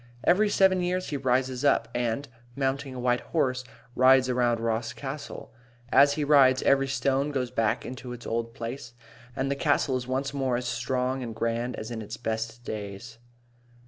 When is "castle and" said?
4.93-6.01